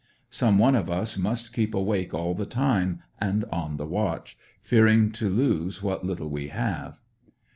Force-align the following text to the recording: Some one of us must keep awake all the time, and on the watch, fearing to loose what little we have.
Some 0.31 0.57
one 0.57 0.75
of 0.75 0.89
us 0.89 1.15
must 1.15 1.53
keep 1.53 1.75
awake 1.75 2.11
all 2.11 2.33
the 2.33 2.47
time, 2.47 3.03
and 3.19 3.45
on 3.51 3.77
the 3.77 3.85
watch, 3.85 4.35
fearing 4.59 5.11
to 5.11 5.29
loose 5.29 5.83
what 5.83 6.03
little 6.03 6.31
we 6.31 6.47
have. 6.47 6.99